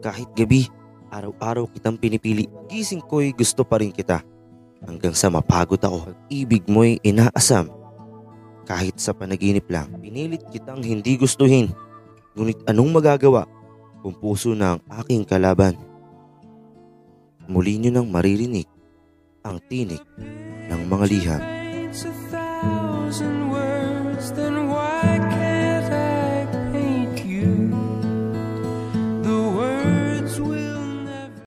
[0.00, 0.68] Kahit gabi,
[1.10, 2.46] araw-araw kitang pinipili.
[2.68, 4.22] Gising ko'y gusto pa rin kita.
[4.84, 6.12] Hanggang sa mapagod ako.
[6.28, 7.72] ibig mo'y inaasam.
[8.66, 11.70] Kahit sa panaginip lang, pinilit kitang hindi gustuhin.
[12.36, 13.48] Ngunit anong magagawa
[14.02, 15.78] kung puso ng aking kalaban?
[17.46, 18.66] Muli nyo nang maririnig
[19.46, 20.02] ang tinig
[20.66, 21.55] ng mga liham.